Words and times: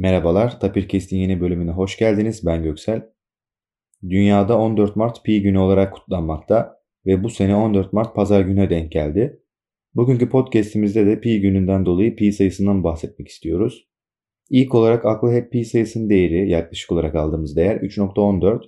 Merhabalar, 0.00 0.60
Tapirkest'in 0.60 1.16
yeni 1.16 1.40
bölümüne 1.40 1.70
hoş 1.70 1.98
geldiniz. 1.98 2.46
Ben 2.46 2.62
Göksel. 2.62 3.08
Dünyada 4.08 4.58
14 4.58 4.96
Mart 4.96 5.24
Pi 5.24 5.42
günü 5.42 5.58
olarak 5.58 5.94
kutlanmakta 5.94 6.76
ve 7.06 7.24
bu 7.24 7.30
sene 7.30 7.56
14 7.56 7.92
Mart 7.92 8.14
pazar 8.14 8.40
gününe 8.40 8.70
denk 8.70 8.92
geldi. 8.92 9.42
Bugünkü 9.94 10.28
podcast'imizde 10.28 11.06
de 11.06 11.20
Pi 11.20 11.40
gününden 11.40 11.86
dolayı 11.86 12.16
Pi 12.16 12.32
sayısından 12.32 12.84
bahsetmek 12.84 13.28
istiyoruz. 13.28 13.88
İlk 14.50 14.74
olarak 14.74 15.06
akla 15.06 15.32
hep 15.32 15.52
Pi 15.52 15.64
sayısının 15.64 16.10
değeri, 16.10 16.50
yaklaşık 16.50 16.92
olarak 16.92 17.14
aldığımız 17.14 17.56
değer 17.56 17.76
3.14 17.76 18.62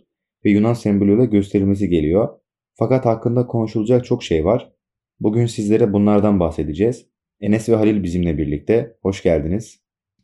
ve 0.44 0.50
Yunan 0.50 0.74
sembolüyle 0.74 1.26
gösterilmesi 1.26 1.88
geliyor. 1.88 2.28
Fakat 2.74 3.06
hakkında 3.06 3.46
konuşulacak 3.46 4.04
çok 4.04 4.22
şey 4.22 4.44
var. 4.44 4.72
Bugün 5.20 5.46
sizlere 5.46 5.92
bunlardan 5.92 6.40
bahsedeceğiz. 6.40 7.06
Enes 7.40 7.68
ve 7.68 7.74
Halil 7.74 8.02
bizimle 8.02 8.38
birlikte. 8.38 8.96
Hoş 9.02 9.22
geldiniz. 9.22 9.81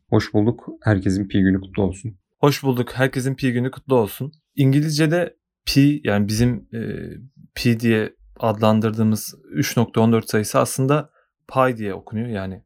Hoş 0.09 0.33
bulduk. 0.33 0.69
Herkesin 0.81 1.27
pi 1.27 1.41
günü 1.41 1.61
kutlu 1.61 1.83
olsun. 1.83 2.17
Hoş 2.39 2.63
bulduk. 2.63 2.93
Herkesin 2.93 3.35
pi 3.35 3.53
günü 3.53 3.71
kutlu 3.71 3.95
olsun. 3.95 4.31
İngilizce'de 4.55 5.37
pi 5.65 6.01
yani 6.03 6.27
bizim 6.27 6.67
e, 6.73 6.79
pi 7.55 7.79
diye 7.79 8.15
adlandırdığımız 8.39 9.35
3.14 9.55 10.27
sayısı 10.27 10.59
aslında 10.59 11.09
pi 11.53 11.77
diye 11.77 11.93
okunuyor. 11.93 12.27
Yani 12.27 12.63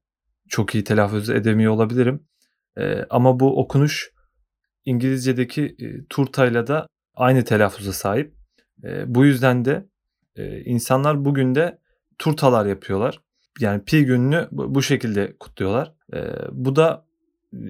çok 0.49 0.75
iyi 0.75 0.83
telaffuz 0.83 1.29
edemiyor 1.29 1.73
olabilirim. 1.73 2.23
E, 2.77 3.05
ama 3.09 3.39
bu 3.39 3.59
okunuş 3.59 4.11
İngilizce'deki 4.85 5.75
e, 5.79 6.05
turtayla 6.09 6.67
da 6.67 6.87
aynı 7.15 7.43
telaffuza 7.43 7.93
sahip. 7.93 8.33
E, 8.83 9.15
bu 9.15 9.25
yüzden 9.25 9.65
de 9.65 9.87
e, 10.35 10.61
insanlar 10.61 11.25
bugün 11.25 11.55
de 11.55 11.79
turtalar 12.17 12.65
yapıyorlar. 12.65 13.21
Yani 13.59 13.83
pi 13.83 14.05
gününü 14.05 14.47
bu, 14.51 14.81
şekilde 14.81 15.37
kutluyorlar. 15.39 15.93
E, 16.13 16.19
bu 16.51 16.75
da 16.75 17.05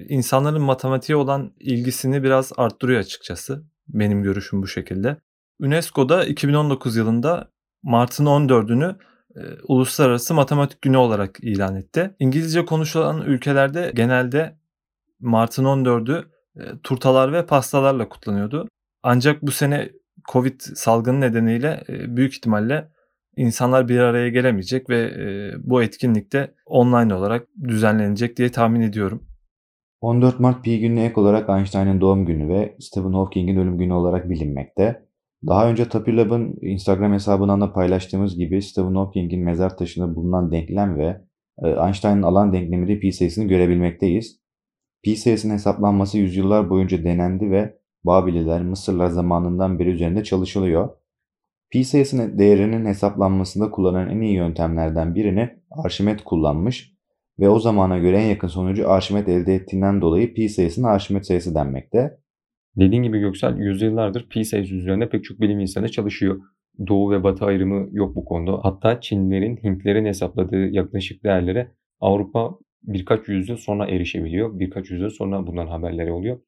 insanların 0.08 0.62
matematiğe 0.62 1.16
olan 1.16 1.52
ilgisini 1.60 2.22
biraz 2.22 2.52
arttırıyor 2.56 3.00
açıkçası. 3.00 3.64
Benim 3.88 4.22
görüşüm 4.22 4.62
bu 4.62 4.66
şekilde. 4.66 5.16
UNESCO'da 5.60 6.24
2019 6.24 6.96
yılında 6.96 7.50
Mart'ın 7.82 8.26
14'ünü 8.26 8.96
e, 9.36 9.40
Uluslararası 9.68 10.34
Matematik 10.34 10.82
Günü 10.82 10.96
olarak 10.96 11.38
ilan 11.42 11.76
etti. 11.76 12.14
İngilizce 12.18 12.64
konuşulan 12.64 13.20
ülkelerde 13.22 13.92
genelde 13.94 14.58
Mart'ın 15.20 15.64
14'ü 15.64 16.24
e, 16.56 16.62
turtalar 16.82 17.32
ve 17.32 17.46
pastalarla 17.46 18.08
kutlanıyordu. 18.08 18.68
Ancak 19.02 19.42
bu 19.42 19.50
sene 19.50 19.90
Covid 20.32 20.60
salgını 20.60 21.20
nedeniyle 21.20 21.84
e, 21.88 22.16
büyük 22.16 22.34
ihtimalle 22.34 22.88
insanlar 23.36 23.88
bir 23.88 23.98
araya 23.98 24.28
gelemeyecek 24.28 24.90
ve 24.90 25.00
e, 25.00 25.52
bu 25.58 25.82
etkinlikte 25.82 26.54
online 26.66 27.14
olarak 27.14 27.46
düzenlenecek 27.68 28.36
diye 28.36 28.52
tahmin 28.52 28.80
ediyorum. 28.80 29.33
14 30.04 30.40
Mart 30.40 30.64
Pi 30.64 30.80
gününe 30.80 31.04
ek 31.04 31.20
olarak 31.20 31.48
Einstein'ın 31.48 32.00
doğum 32.00 32.26
günü 32.26 32.48
ve 32.48 32.76
Stephen 32.80 33.12
Hawking'in 33.12 33.56
ölüm 33.56 33.78
günü 33.78 33.92
olarak 33.92 34.30
bilinmekte. 34.30 35.06
Daha 35.46 35.68
önce 35.70 35.88
Tapirlab'ın 35.88 36.58
Instagram 36.62 37.12
hesabından 37.12 37.60
da 37.60 37.72
paylaştığımız 37.72 38.36
gibi 38.36 38.62
Stephen 38.62 38.94
Hawking'in 38.94 39.44
mezar 39.44 39.76
taşında 39.76 40.16
bulunan 40.16 40.52
denklem 40.52 40.98
ve 40.98 41.20
e, 41.62 41.68
Einstein'ın 41.68 42.22
alan 42.22 42.52
denkleminde 42.52 42.98
pi 42.98 43.12
sayısını 43.12 43.44
görebilmekteyiz. 43.44 44.40
Pi 45.02 45.16
sayısının 45.16 45.54
hesaplanması 45.54 46.18
yüzyıllar 46.18 46.70
boyunca 46.70 47.04
denendi 47.04 47.50
ve 47.50 47.78
Babililer, 48.04 48.62
Mısırlar 48.62 49.08
zamanından 49.08 49.78
beri 49.78 49.90
üzerinde 49.90 50.24
çalışılıyor. 50.24 50.88
Pi 51.70 51.84
sayısının 51.84 52.38
değerinin 52.38 52.86
hesaplanmasında 52.86 53.70
kullanılan 53.70 54.10
en 54.10 54.20
iyi 54.20 54.34
yöntemlerden 54.34 55.14
birini 55.14 55.50
Arşimet 55.70 56.24
kullanmış 56.24 56.93
ve 57.38 57.48
o 57.48 57.58
zamana 57.58 57.98
göre 57.98 58.16
en 58.16 58.28
yakın 58.28 58.48
sonucu 58.48 58.90
Arşimet 58.90 59.28
elde 59.28 59.54
ettiğinden 59.54 60.00
dolayı 60.00 60.34
pi 60.34 60.48
sayısına 60.48 60.88
Arşimet 60.88 61.26
sayısı 61.26 61.54
denmekte. 61.54 62.18
Dediğin 62.76 63.02
gibi 63.02 63.18
Göksel 63.18 63.56
yüzyıllardır 63.56 64.28
pi 64.28 64.44
sayısı 64.44 64.74
üzerinde 64.74 65.08
pek 65.08 65.24
çok 65.24 65.40
bilim 65.40 65.60
insanı 65.60 65.88
çalışıyor. 65.88 66.40
Doğu 66.86 67.10
ve 67.10 67.22
batı 67.22 67.44
ayrımı 67.44 67.88
yok 67.92 68.16
bu 68.16 68.24
konuda. 68.24 68.60
Hatta 68.62 69.00
Çinlilerin, 69.00 69.56
Hintlerin 69.56 70.04
hesapladığı 70.04 70.66
yaklaşık 70.66 71.24
değerlere 71.24 71.70
Avrupa 72.00 72.58
birkaç 72.82 73.28
yüzyıl 73.28 73.56
sonra 73.56 73.86
erişebiliyor. 73.86 74.58
Birkaç 74.58 74.90
yüzyıl 74.90 75.10
sonra 75.10 75.46
bundan 75.46 75.66
haberleri 75.66 76.12
oluyor. 76.12 76.40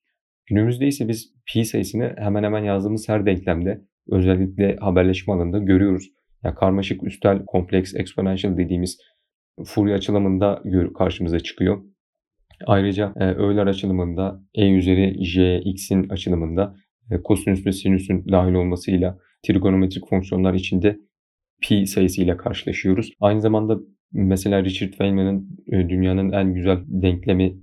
Günümüzde 0.46 0.86
ise 0.86 1.08
biz 1.08 1.34
pi 1.46 1.64
sayısını 1.64 2.14
hemen 2.18 2.42
hemen 2.42 2.64
yazdığımız 2.64 3.08
her 3.08 3.26
denklemde 3.26 3.80
özellikle 4.10 4.76
haberleşme 4.76 5.34
alanında 5.34 5.58
görüyoruz. 5.58 6.10
Yani 6.44 6.54
karmaşık 6.54 7.02
üstel 7.02 7.44
kompleks 7.44 7.94
exponential 7.94 8.56
dediğimiz 8.56 8.98
Fourier 9.64 9.94
açılımında 9.94 10.62
karşımıza 10.98 11.40
çıkıyor. 11.40 11.82
Ayrıca 12.66 13.12
e, 13.20 13.24
Euler 13.24 13.66
açılımında 13.66 14.42
E 14.54 14.70
üzeri 14.70 15.24
J, 15.24 15.60
X'in 15.60 16.08
açılımında 16.08 16.76
e, 17.10 17.22
kosinüs 17.22 17.66
ve 17.66 17.72
sinüsün 17.72 18.24
dahil 18.32 18.54
olmasıyla 18.54 19.18
trigonometrik 19.46 20.08
fonksiyonlar 20.08 20.54
içinde 20.54 20.98
pi 21.62 21.86
sayısıyla 21.86 22.36
karşılaşıyoruz. 22.36 23.12
Aynı 23.20 23.40
zamanda 23.40 23.78
mesela 24.12 24.64
Richard 24.64 24.92
Feynman'ın 24.92 25.48
e, 25.72 25.88
dünyanın 25.88 26.32
en 26.32 26.54
güzel 26.54 26.78
denklemi 26.86 27.56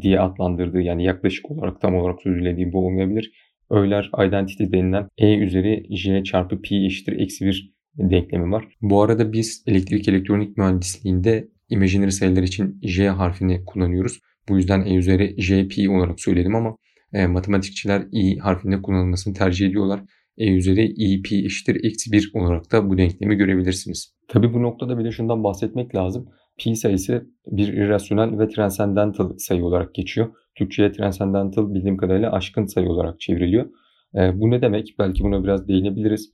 diye 0.00 0.20
adlandırdığı 0.20 0.80
yani 0.80 1.04
yaklaşık 1.04 1.50
olarak 1.50 1.80
tam 1.80 1.94
olarak 1.94 2.22
söylediği 2.22 2.72
bu 2.72 2.86
olmayabilir. 2.86 3.32
Euler 3.70 4.10
identity 4.26 4.64
denilen 4.72 5.08
E 5.18 5.36
üzeri 5.36 5.96
J 5.96 6.24
çarpı 6.24 6.62
pi 6.62 6.86
eşittir 6.86 7.20
eksi 7.20 7.46
1 7.46 7.79
denklemi 7.98 8.52
var. 8.52 8.68
Bu 8.80 9.02
arada 9.02 9.32
biz 9.32 9.64
elektrik 9.66 10.08
elektronik 10.08 10.56
mühendisliğinde 10.56 11.48
imaginary 11.68 12.10
sayılar 12.10 12.42
için 12.42 12.78
J 12.82 13.08
harfini 13.08 13.64
kullanıyoruz. 13.64 14.20
Bu 14.48 14.56
yüzden 14.56 14.84
E 14.86 14.94
üzeri 14.94 15.42
JP 15.42 15.90
olarak 15.90 16.20
söyledim 16.20 16.54
ama 16.54 16.76
e, 17.12 17.26
matematikçiler 17.26 18.06
I 18.12 18.38
harfinde 18.38 18.82
kullanılmasını 18.82 19.34
tercih 19.34 19.68
ediyorlar. 19.68 20.00
E 20.38 20.54
üzeri 20.54 20.84
EP 20.84 21.32
eşittir 21.32 21.84
eksi 21.84 22.12
1 22.12 22.30
olarak 22.34 22.72
da 22.72 22.90
bu 22.90 22.98
denklemi 22.98 23.36
görebilirsiniz. 23.36 24.14
Tabi 24.28 24.54
bu 24.54 24.62
noktada 24.62 24.98
bir 24.98 25.04
de 25.04 25.12
şundan 25.12 25.44
bahsetmek 25.44 25.94
lazım. 25.94 26.28
Pi 26.58 26.76
sayısı 26.76 27.26
bir 27.46 27.68
irrasyonel 27.68 28.38
ve 28.38 28.48
transcendental 28.48 29.32
sayı 29.38 29.64
olarak 29.64 29.94
geçiyor. 29.94 30.28
Türkçe'ye 30.54 30.92
transcendental 30.92 31.74
bildiğim 31.74 31.96
kadarıyla 31.96 32.32
aşkın 32.32 32.66
sayı 32.66 32.88
olarak 32.88 33.20
çevriliyor. 33.20 33.70
E, 34.14 34.40
bu 34.40 34.50
ne 34.50 34.62
demek? 34.62 34.94
Belki 34.98 35.22
buna 35.22 35.44
biraz 35.44 35.68
değinebiliriz. 35.68 36.32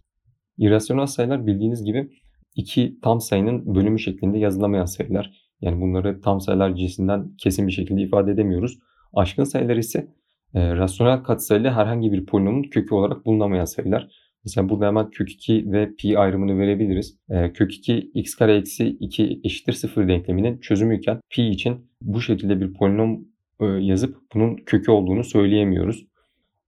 İrrasyonel 0.59 1.06
sayılar 1.06 1.47
bildiğiniz 1.47 1.84
gibi 1.84 2.11
iki 2.56 2.99
tam 3.03 3.21
sayının 3.21 3.75
bölümü 3.75 3.99
şeklinde 3.99 4.39
yazılamayan 4.39 4.84
sayılar. 4.84 5.47
Yani 5.61 5.81
bunları 5.81 6.21
tam 6.21 6.41
sayılar 6.41 6.75
cinsinden 6.75 7.37
kesin 7.39 7.67
bir 7.67 7.72
şekilde 7.72 8.03
ifade 8.03 8.33
edemiyoruz. 8.33 8.78
Aşkın 9.15 9.45
sayılar 9.45 9.77
ise 9.77 10.09
e, 10.55 10.77
rasyonel 10.77 11.22
katsayılı 11.22 11.69
herhangi 11.69 12.12
bir 12.12 12.27
polinomun 12.27 12.62
kökü 12.62 12.95
olarak 12.95 13.27
bulunamayan 13.27 13.65
sayılar. 13.65 14.09
Mesela 14.45 14.69
burada 14.69 14.87
hemen 14.87 15.11
kök 15.11 15.31
2 15.31 15.72
ve 15.72 15.95
pi 15.99 16.19
ayrımını 16.19 16.59
verebiliriz. 16.59 17.19
E, 17.31 17.53
kök 17.53 17.75
2 17.75 17.99
x 18.15 18.34
kare 18.34 18.56
eksi 18.56 18.87
2 18.89 19.41
eşittir 19.45 19.72
0 19.72 20.09
denkleminin 20.09 20.59
çözümüyken 20.59 21.21
pi 21.31 21.43
için 21.43 21.91
bu 22.03 22.21
şekilde 22.21 22.61
bir 22.61 22.72
polinom 22.75 23.25
e, 23.61 23.65
yazıp 23.66 24.16
bunun 24.34 24.56
kökü 24.56 24.91
olduğunu 24.91 25.25
söyleyemiyoruz. 25.25 26.06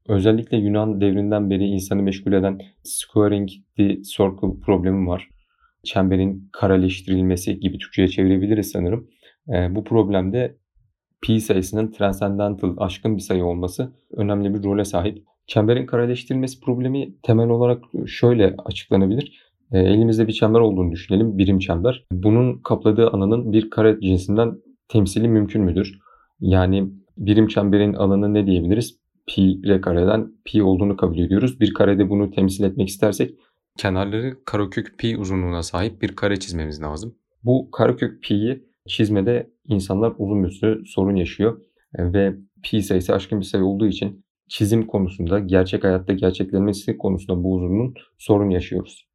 Özellikle 0.08 0.56
Yunan 0.56 1.00
devrinden 1.00 1.50
beri 1.50 1.64
insanı 1.64 2.02
meşgul 2.02 2.32
eden 2.32 2.60
squaring 2.82 3.50
the 3.76 4.02
circle 4.02 4.60
problemi 4.66 5.08
var. 5.08 5.28
Çemberin 5.84 6.48
kareleştirilmesi 6.52 7.60
gibi 7.60 7.78
Türkçe'ye 7.78 8.08
çevirebiliriz 8.08 8.70
sanırım. 8.70 9.10
E, 9.48 9.74
bu 9.74 9.84
problemde 9.84 10.56
pi 11.22 11.40
sayısının 11.40 11.90
transcendental 11.90 12.74
aşkın 12.78 13.16
bir 13.16 13.22
sayı 13.22 13.44
olması 13.44 13.92
önemli 14.16 14.54
bir 14.54 14.64
role 14.64 14.84
sahip. 14.84 15.24
Çemberin 15.46 15.86
kareleştirilmesi 15.86 16.60
problemi 16.60 17.14
temel 17.22 17.48
olarak 17.48 17.84
şöyle 18.06 18.54
açıklanabilir. 18.64 19.38
E, 19.72 19.78
elimizde 19.78 20.28
bir 20.28 20.32
çember 20.32 20.60
olduğunu 20.60 20.92
düşünelim, 20.92 21.38
birim 21.38 21.58
çember. 21.58 22.06
Bunun 22.12 22.58
kapladığı 22.58 23.10
alanın 23.10 23.52
bir 23.52 23.70
kare 23.70 24.00
cinsinden 24.00 24.54
temsili 24.88 25.28
mümkün 25.28 25.62
müdür? 25.62 25.98
Yani 26.40 26.90
birim 27.18 27.48
çemberin 27.48 27.94
alanı 27.94 28.34
ne 28.34 28.46
diyebiliriz? 28.46 28.98
Pi 29.28 29.60
r 29.64 29.80
kareden 29.80 30.32
pi 30.44 30.62
olduğunu 30.62 30.96
kabul 30.96 31.18
ediyoruz. 31.18 31.60
Bir 31.60 31.74
karede 31.74 32.10
bunu 32.10 32.30
temsil 32.30 32.64
etmek 32.64 32.88
istersek 32.88 33.34
kenarları 33.78 34.44
karekök 34.44 34.98
pi 34.98 35.16
uzunluğuna 35.16 35.62
sahip 35.62 36.02
bir 36.02 36.16
kare 36.16 36.36
çizmemiz 36.36 36.82
lazım. 36.82 37.14
Bu 37.44 37.70
karekök 37.70 38.22
pi'yi 38.22 38.64
çizmede 38.86 39.50
insanlar 39.64 40.12
uzun 40.18 40.44
bir 40.44 40.50
süre 40.50 40.78
sorun 40.86 41.16
yaşıyor 41.16 41.60
ve 41.98 42.34
pi 42.62 42.82
sayısı 42.82 43.14
aşkın 43.14 43.40
bir 43.40 43.44
sayı 43.44 43.64
olduğu 43.64 43.86
için 43.86 44.24
çizim 44.48 44.86
konusunda, 44.86 45.38
gerçek 45.38 45.84
hayatta 45.84 46.12
gerçeklenmesi 46.12 46.98
konusunda 46.98 47.42
bu 47.44 47.54
uzunluğun 47.54 47.94
sorun 48.18 48.50
yaşıyoruz. 48.50 49.08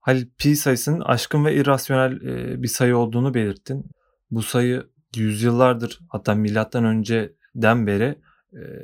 Halil 0.00 0.26
pi 0.38 0.56
sayısının 0.56 1.00
aşkın 1.00 1.44
ve 1.44 1.54
irrasyonel 1.54 2.20
bir 2.62 2.68
sayı 2.68 2.96
olduğunu 2.96 3.34
belirttin. 3.34 3.84
Bu 4.30 4.42
sayı 4.42 4.82
yüzyıllardır 5.16 5.98
hatta 6.08 6.34
milattan 6.34 6.84
önceden 6.84 7.86
beri 7.86 8.14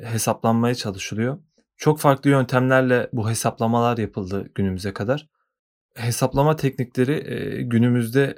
hesaplanmaya 0.03 0.75
çalışılıyor. 0.75 1.37
Çok 1.77 1.99
farklı 1.99 2.29
yöntemlerle 2.29 3.09
bu 3.13 3.29
hesaplamalar 3.29 3.97
yapıldı 3.97 4.49
günümüze 4.55 4.93
kadar. 4.93 5.29
Hesaplama 5.95 6.55
teknikleri 6.55 7.63
günümüzde 7.63 8.35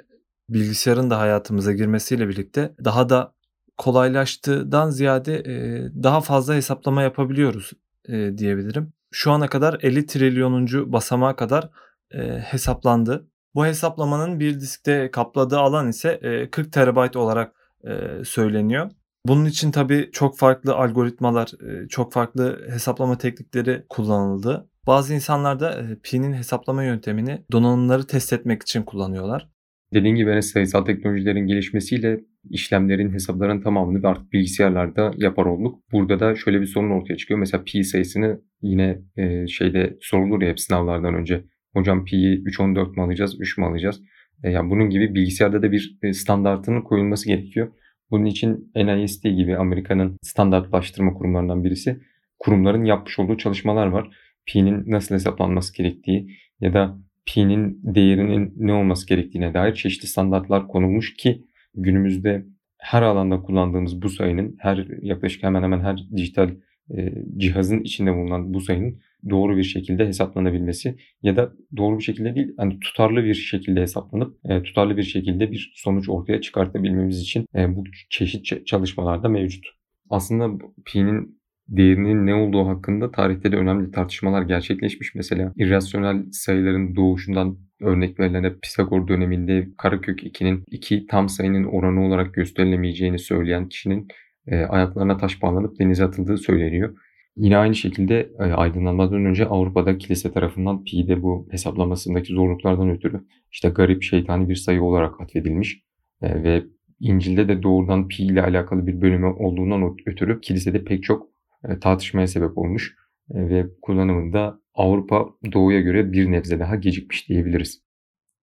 bilgisayarın 0.48 1.10
da 1.10 1.18
hayatımıza 1.18 1.72
girmesiyle 1.72 2.28
birlikte 2.28 2.74
daha 2.84 3.08
da 3.08 3.34
kolaylaştığından 3.80 4.90
ziyade 4.90 5.36
e, 5.36 5.54
daha 6.02 6.20
fazla 6.20 6.54
hesaplama 6.54 7.02
yapabiliyoruz 7.02 7.72
e, 8.08 8.38
diyebilirim. 8.38 8.92
Şu 9.10 9.32
ana 9.32 9.48
kadar 9.48 9.78
50 9.82 10.06
trilyonuncu 10.06 10.92
basamağa 10.92 11.36
kadar 11.36 11.70
e, 12.10 12.18
hesaplandı. 12.38 13.26
Bu 13.54 13.66
hesaplamanın 13.66 14.40
bir 14.40 14.60
diskte 14.60 15.10
kapladığı 15.10 15.58
alan 15.58 15.88
ise 15.88 16.20
e, 16.22 16.50
40 16.50 16.72
terabayt 16.72 17.16
olarak 17.16 17.52
e, 17.84 18.24
söyleniyor. 18.24 18.90
Bunun 19.26 19.44
için 19.44 19.70
tabii 19.70 20.08
çok 20.12 20.38
farklı 20.38 20.74
algoritmalar, 20.74 21.48
e, 21.48 21.88
çok 21.88 22.12
farklı 22.12 22.66
hesaplama 22.70 23.18
teknikleri 23.18 23.84
kullanıldı. 23.88 24.68
Bazı 24.86 25.14
insanlar 25.14 25.60
da 25.60 25.80
e, 25.80 25.96
pi'nin 26.02 26.32
hesaplama 26.32 26.84
yöntemini 26.84 27.44
donanımları 27.52 28.06
test 28.06 28.32
etmek 28.32 28.62
için 28.62 28.82
kullanıyorlar. 28.82 29.48
Dediğin 29.94 30.14
gibi 30.14 30.30
hani 30.30 30.42
sayısal 30.42 30.84
teknolojilerin 30.84 31.46
gelişmesiyle 31.46 32.20
işlemlerin, 32.50 33.12
hesapların 33.12 33.60
tamamını 33.60 34.08
artık 34.08 34.32
bilgisayarlarda 34.32 35.12
yapar 35.16 35.46
olduk. 35.46 35.82
Burada 35.92 36.20
da 36.20 36.34
şöyle 36.34 36.60
bir 36.60 36.66
sorun 36.66 36.90
ortaya 36.90 37.16
çıkıyor. 37.16 37.40
Mesela 37.40 37.64
pi 37.64 37.84
sayısını 37.84 38.40
yine 38.62 38.98
e, 39.16 39.46
şeyde 39.46 39.96
sorulur 40.00 40.42
ya 40.42 40.48
hep 40.50 40.60
sınavlardan 40.60 41.14
önce. 41.14 41.44
Hocam 41.74 42.04
pi'yi 42.04 42.42
3.14 42.44 42.96
mu 42.96 43.02
alacağız, 43.02 43.40
3 43.40 43.58
mü 43.58 43.64
alacağız? 43.64 44.00
E, 44.44 44.50
yani 44.50 44.70
bunun 44.70 44.90
gibi 44.90 45.14
bilgisayarda 45.14 45.62
da 45.62 45.72
bir 45.72 45.98
e, 46.02 46.12
standartının 46.12 46.82
koyulması 46.82 47.28
gerekiyor. 47.28 47.72
Bunun 48.10 48.24
için 48.24 48.72
NIST 48.76 49.22
gibi 49.22 49.56
Amerika'nın 49.56 50.16
standartlaştırma 50.22 51.14
kurumlarından 51.14 51.64
birisi 51.64 52.00
kurumların 52.38 52.84
yapmış 52.84 53.18
olduğu 53.18 53.36
çalışmalar 53.36 53.86
var. 53.86 54.16
Pi'nin 54.46 54.90
nasıl 54.90 55.14
hesaplanması 55.14 55.76
gerektiği 55.76 56.36
ya 56.60 56.74
da 56.74 56.98
pi'nin 57.26 57.80
değerinin 57.82 58.54
ne 58.56 58.72
olması 58.72 59.06
gerektiğine 59.06 59.54
dair 59.54 59.74
çeşitli 59.74 60.08
standartlar 60.08 60.68
konulmuş 60.68 61.16
ki 61.16 61.44
günümüzde 61.74 62.46
her 62.78 63.02
alanda 63.02 63.42
kullandığımız 63.42 64.02
bu 64.02 64.08
sayının 64.08 64.56
her 64.58 64.86
yaklaşık 65.02 65.42
hemen 65.42 65.62
hemen 65.62 65.80
her 65.80 66.04
dijital 66.16 66.50
e, 66.96 67.12
cihazın 67.36 67.80
içinde 67.80 68.14
bulunan 68.14 68.54
bu 68.54 68.60
sayının 68.60 69.00
doğru 69.30 69.56
bir 69.56 69.62
şekilde 69.62 70.06
hesaplanabilmesi 70.06 70.96
ya 71.22 71.36
da 71.36 71.52
doğru 71.76 71.98
bir 71.98 72.02
şekilde 72.02 72.34
değil 72.34 72.54
hani 72.56 72.80
tutarlı 72.80 73.24
bir 73.24 73.34
şekilde 73.34 73.80
hesaplanıp 73.80 74.36
e, 74.44 74.62
tutarlı 74.62 74.96
bir 74.96 75.02
şekilde 75.02 75.50
bir 75.50 75.72
sonuç 75.76 76.08
ortaya 76.08 76.40
çıkartabilmemiz 76.40 77.20
için 77.20 77.46
e, 77.54 77.76
bu 77.76 77.84
çeşit 78.10 78.66
çalışmalarda 78.66 79.28
mevcut. 79.28 79.66
Aslında 80.10 80.64
pi'nin 80.84 81.40
değerinin 81.68 82.26
ne 82.26 82.34
olduğu 82.34 82.66
hakkında 82.66 83.10
tarihte 83.10 83.52
de 83.52 83.56
önemli 83.56 83.90
tartışmalar 83.90 84.42
gerçekleşmiş. 84.42 85.14
Mesela 85.14 85.52
irrasyonel 85.56 86.24
sayıların 86.32 86.96
doğuşundan 86.96 87.58
örnek 87.80 88.20
verilen 88.20 88.60
Pisagor 88.62 89.08
döneminde 89.08 89.68
karekök 89.78 90.22
2'nin 90.22 90.64
iki 90.70 91.06
tam 91.06 91.28
sayının 91.28 91.64
oranı 91.64 92.06
olarak 92.06 92.34
gösterilemeyeceğini 92.34 93.18
söyleyen 93.18 93.68
kişinin 93.68 94.08
e, 94.46 94.56
ayaklarına 94.56 95.16
taş 95.16 95.42
bağlanıp 95.42 95.78
denize 95.78 96.04
atıldığı 96.04 96.38
söyleniyor. 96.38 96.96
Yine 97.36 97.56
aynı 97.56 97.74
şekilde 97.74 98.30
e, 98.38 98.42
aydınlanmadan 98.42 99.24
önce 99.24 99.46
Avrupa'da 99.46 99.98
kilise 99.98 100.32
tarafından 100.32 100.84
pi'de 100.84 101.22
bu 101.22 101.48
hesaplamasındaki 101.50 102.32
zorluklardan 102.32 102.90
ötürü 102.90 103.24
işte 103.52 103.68
garip 103.68 104.02
şeytani 104.02 104.48
bir 104.48 104.56
sayı 104.56 104.82
olarak 104.82 105.20
atfedilmiş 105.20 105.82
e, 106.22 106.42
ve 106.42 106.64
İncil'de 107.00 107.48
de 107.48 107.62
doğrudan 107.62 108.08
pi 108.08 108.22
ile 108.22 108.42
alakalı 108.42 108.86
bir 108.86 109.00
bölümü 109.00 109.26
olduğundan 109.26 109.96
ötürü 110.06 110.40
kilisede 110.40 110.84
pek 110.84 111.02
çok 111.02 111.28
e, 111.68 111.78
tartışmaya 111.78 112.26
sebep 112.26 112.58
olmuş 112.58 112.96
ve 113.30 113.66
kullanımında 113.82 114.60
Avrupa 114.74 115.28
doğuya 115.52 115.80
göre 115.80 116.12
bir 116.12 116.32
nebze 116.32 116.60
daha 116.60 116.76
gecikmiş 116.76 117.28
diyebiliriz. 117.28 117.82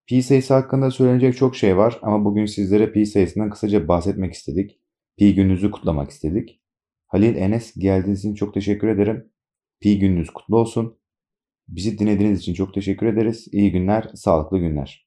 Pi 0.07 0.23
sayısı 0.23 0.53
hakkında 0.53 0.91
söylenecek 0.91 1.37
çok 1.37 1.55
şey 1.55 1.77
var 1.77 1.99
ama 2.01 2.25
bugün 2.25 2.45
sizlere 2.45 2.91
pi 2.91 3.05
sayısından 3.05 3.49
kısaca 3.49 3.87
bahsetmek 3.87 4.33
istedik. 4.33 4.79
Pi 5.17 5.35
gününüzü 5.35 5.71
kutlamak 5.71 6.09
istedik. 6.09 6.61
Halil 7.07 7.35
Enes 7.35 7.73
geldiğiniz 7.77 8.19
için 8.19 8.35
çok 8.35 8.53
teşekkür 8.53 8.87
ederim. 8.87 9.31
Pi 9.79 9.99
gününüz 9.99 10.29
kutlu 10.29 10.57
olsun. 10.57 10.99
Bizi 11.67 11.99
dinlediğiniz 11.99 12.39
için 12.39 12.53
çok 12.53 12.73
teşekkür 12.73 13.05
ederiz. 13.05 13.47
İyi 13.51 13.71
günler, 13.71 14.11
sağlıklı 14.15 14.59
günler. 14.59 15.06